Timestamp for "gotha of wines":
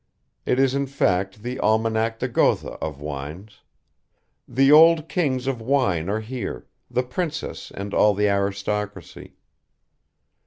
2.27-3.61